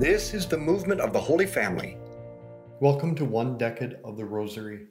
This 0.00 0.32
is 0.32 0.46
the 0.46 0.56
movement 0.56 1.02
of 1.02 1.12
the 1.12 1.20
Holy 1.20 1.44
Family. 1.44 1.98
Welcome 2.80 3.14
to 3.16 3.26
One 3.26 3.58
Decade 3.58 3.98
of 4.02 4.16
the 4.16 4.24
Rosary. 4.24 4.86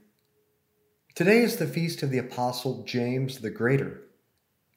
Today 1.16 1.42
is 1.42 1.56
the 1.56 1.66
feast 1.66 2.04
of 2.04 2.12
the 2.12 2.20
Apostle 2.20 2.84
James 2.84 3.40
the 3.40 3.50
Greater. 3.50 4.02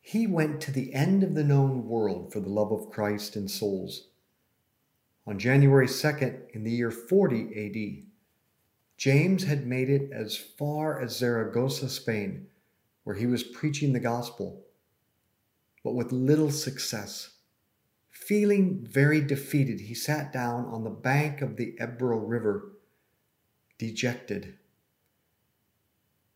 He 0.00 0.26
went 0.26 0.62
to 0.62 0.70
the 0.70 0.94
end 0.94 1.22
of 1.22 1.34
the 1.34 1.44
known 1.44 1.86
world 1.86 2.32
for 2.32 2.40
the 2.40 2.48
love 2.48 2.72
of 2.72 2.88
Christ 2.88 3.36
and 3.36 3.50
souls. 3.50 4.08
On 5.26 5.38
January 5.38 5.86
2nd, 5.86 6.48
in 6.54 6.64
the 6.64 6.70
year 6.70 6.90
40 6.90 7.66
AD, 7.66 8.06
James 8.96 9.44
had 9.44 9.66
made 9.66 9.90
it 9.90 10.10
as 10.12 10.34
far 10.34 10.98
as 10.98 11.14
Zaragoza, 11.14 11.90
Spain, 11.90 12.46
where 13.04 13.16
he 13.16 13.26
was 13.26 13.42
preaching 13.42 13.92
the 13.92 14.00
gospel, 14.00 14.64
but 15.84 15.92
with 15.92 16.10
little 16.10 16.50
success. 16.50 17.31
Feeling 18.26 18.86
very 18.88 19.20
defeated, 19.20 19.80
he 19.80 19.94
sat 19.94 20.32
down 20.32 20.66
on 20.66 20.84
the 20.84 20.90
bank 20.90 21.42
of 21.42 21.56
the 21.56 21.74
Ebro 21.80 22.18
River, 22.18 22.72
dejected. 23.78 24.58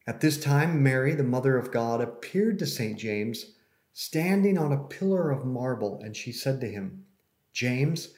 At 0.04 0.20
this 0.20 0.36
time, 0.36 0.82
Mary, 0.82 1.14
the 1.14 1.22
Mother 1.22 1.56
of 1.56 1.70
God, 1.70 2.00
appeared 2.00 2.58
to 2.58 2.66
St. 2.66 2.98
James 2.98 3.52
standing 3.92 4.58
on 4.58 4.72
a 4.72 4.82
pillar 4.82 5.30
of 5.30 5.46
marble, 5.46 6.00
and 6.02 6.16
she 6.16 6.32
said 6.32 6.60
to 6.60 6.68
him, 6.68 7.04
James, 7.52 8.08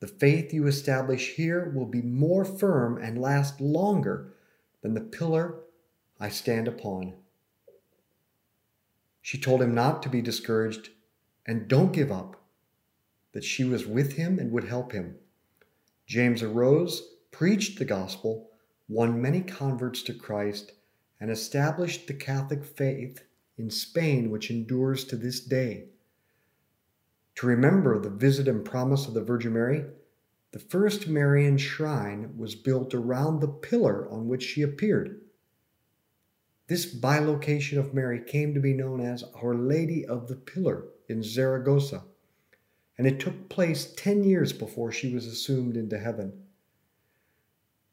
the 0.00 0.08
faith 0.08 0.54
you 0.54 0.66
establish 0.66 1.34
here 1.34 1.70
will 1.74 1.86
be 1.86 2.02
more 2.02 2.46
firm 2.46 2.96
and 2.96 3.20
last 3.20 3.60
longer 3.60 4.32
than 4.80 4.94
the 4.94 5.00
pillar 5.00 5.60
I 6.18 6.30
stand 6.30 6.66
upon. 6.66 7.12
She 9.20 9.38
told 9.38 9.60
him 9.60 9.74
not 9.74 10.02
to 10.02 10.08
be 10.08 10.22
discouraged 10.22 10.90
and 11.44 11.68
don't 11.68 11.92
give 11.92 12.10
up, 12.10 12.41
that 13.32 13.44
she 13.44 13.64
was 13.64 13.86
with 13.86 14.12
him 14.12 14.38
and 14.38 14.52
would 14.52 14.64
help 14.64 14.92
him. 14.92 15.16
James 16.06 16.42
arose, 16.42 17.16
preached 17.30 17.78
the 17.78 17.84
gospel, 17.84 18.50
won 18.88 19.20
many 19.20 19.40
converts 19.40 20.02
to 20.02 20.14
Christ, 20.14 20.72
and 21.20 21.30
established 21.30 22.06
the 22.06 22.14
Catholic 22.14 22.64
faith 22.64 23.22
in 23.56 23.70
Spain, 23.70 24.30
which 24.30 24.50
endures 24.50 25.04
to 25.04 25.16
this 25.16 25.40
day. 25.40 25.86
To 27.36 27.46
remember 27.46 27.98
the 27.98 28.10
visit 28.10 28.48
and 28.48 28.64
promise 28.64 29.06
of 29.06 29.14
the 29.14 29.24
Virgin 29.24 29.54
Mary, 29.54 29.84
the 30.50 30.58
first 30.58 31.08
Marian 31.08 31.56
shrine 31.56 32.36
was 32.36 32.54
built 32.54 32.92
around 32.92 33.40
the 33.40 33.48
pillar 33.48 34.10
on 34.10 34.28
which 34.28 34.42
she 34.42 34.60
appeared. 34.60 35.22
This 36.66 36.94
bilocation 36.94 37.78
of 37.78 37.94
Mary 37.94 38.20
came 38.20 38.52
to 38.52 38.60
be 38.60 38.74
known 38.74 39.00
as 39.00 39.24
Our 39.42 39.54
Lady 39.54 40.04
of 40.04 40.28
the 40.28 40.36
Pillar 40.36 40.84
in 41.08 41.22
Zaragoza, 41.22 42.04
and 43.02 43.10
it 43.10 43.18
took 43.18 43.48
place 43.48 43.92
10 43.96 44.22
years 44.22 44.52
before 44.52 44.92
she 44.92 45.12
was 45.12 45.26
assumed 45.26 45.76
into 45.76 45.98
heaven. 45.98 46.32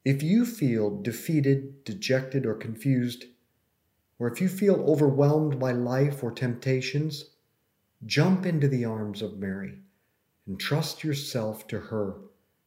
If 0.04 0.22
you 0.22 0.46
feel 0.46 1.02
defeated, 1.02 1.82
dejected, 1.82 2.46
or 2.46 2.54
confused, 2.54 3.24
or 4.20 4.28
if 4.28 4.40
you 4.40 4.48
feel 4.48 4.76
overwhelmed 4.88 5.58
by 5.58 5.72
life 5.72 6.22
or 6.22 6.30
temptations, 6.30 7.30
jump 8.06 8.46
into 8.46 8.68
the 8.68 8.84
arms 8.84 9.20
of 9.20 9.36
Mary 9.36 9.80
and 10.46 10.60
trust 10.60 11.02
yourself 11.02 11.66
to 11.66 11.80
her, 11.80 12.14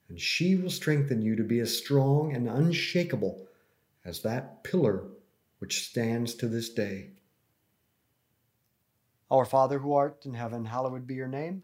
and 0.10 0.20
she 0.20 0.58
will 0.58 0.70
strengthen 0.70 1.22
you 1.22 1.38
to 1.38 1.46
be 1.46 1.62
as 1.62 1.78
strong 1.78 2.36
and 2.36 2.50
unshakable 2.50 3.48
as 4.04 4.22
that 4.24 4.66
pillar 4.66 5.06
which 5.60 5.88
stands 5.88 6.36
to 6.36 6.50
this 6.50 6.68
day. 6.68 7.12
Our 9.32 9.46
Father 9.46 9.80
who 9.80 9.94
art 9.94 10.26
in 10.26 10.34
heaven, 10.34 10.66
hallowed 10.66 11.08
be 11.08 11.16
your 11.16 11.30
name. 11.30 11.64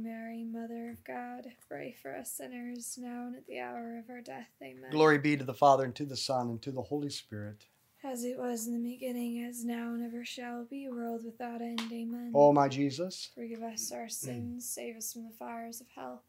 Mary, 0.00 0.44
Mother 0.44 0.90
of 0.90 1.04
God, 1.04 1.52
pray 1.68 1.96
for 2.00 2.14
us 2.14 2.32
sinners, 2.32 2.96
now 3.00 3.26
and 3.26 3.36
at 3.36 3.46
the 3.46 3.58
hour 3.58 3.98
of 3.98 4.08
our 4.08 4.20
death. 4.20 4.50
Amen. 4.62 4.90
Glory 4.90 5.18
be 5.18 5.36
to 5.36 5.44
the 5.44 5.54
Father, 5.54 5.84
and 5.84 5.94
to 5.96 6.04
the 6.04 6.16
Son, 6.16 6.48
and 6.48 6.62
to 6.62 6.70
the 6.70 6.82
Holy 6.82 7.10
Spirit. 7.10 7.66
As 8.04 8.24
it 8.24 8.38
was 8.38 8.66
in 8.66 8.74
the 8.74 8.90
beginning, 8.90 9.44
as 9.44 9.64
now, 9.64 9.94
and 9.94 10.04
ever 10.04 10.24
shall 10.24 10.64
be, 10.64 10.88
world 10.88 11.24
without 11.24 11.60
end. 11.60 11.82
Amen. 11.92 12.32
O 12.34 12.52
my 12.52 12.68
Jesus, 12.68 13.30
Forgive 13.34 13.62
us 13.62 13.92
our 13.92 14.08
sins, 14.08 14.68
save 14.68 14.96
us 14.96 15.12
from 15.12 15.24
the 15.24 15.34
fires 15.38 15.80
of 15.80 15.88
hell. 15.94 16.22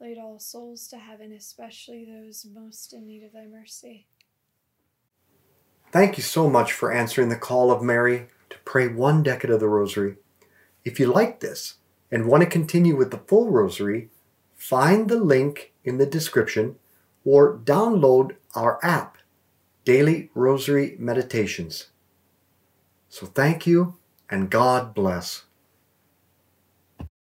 Lead 0.00 0.18
all 0.18 0.38
souls 0.38 0.86
to 0.88 0.96
heaven, 0.96 1.32
especially 1.32 2.04
those 2.04 2.46
most 2.54 2.92
in 2.92 3.06
need 3.06 3.24
of 3.24 3.32
thy 3.32 3.46
mercy. 3.46 4.06
Thank 5.90 6.16
you 6.16 6.22
so 6.22 6.48
much 6.48 6.72
for 6.72 6.92
answering 6.92 7.30
the 7.30 7.36
call 7.36 7.70
of 7.70 7.82
Mary 7.82 8.28
to 8.50 8.58
pray 8.64 8.88
one 8.88 9.22
decade 9.22 9.50
of 9.50 9.60
the 9.60 9.68
Rosary. 9.68 10.16
If 10.84 11.00
you 11.00 11.06
like 11.06 11.40
this, 11.40 11.74
and 12.10 12.26
want 12.26 12.42
to 12.42 12.48
continue 12.48 12.96
with 12.96 13.10
the 13.10 13.18
full 13.18 13.50
rosary, 13.50 14.08
find 14.56 15.08
the 15.08 15.18
link 15.18 15.72
in 15.84 15.98
the 15.98 16.06
description 16.06 16.76
or 17.24 17.58
download 17.58 18.36
our 18.54 18.78
app, 18.82 19.18
Daily 19.84 20.30
Rosary 20.34 20.96
Meditations. 20.98 21.88
So 23.08 23.26
thank 23.26 23.66
you 23.66 23.96
and 24.30 24.50
God 24.50 24.94
bless. 24.94 25.44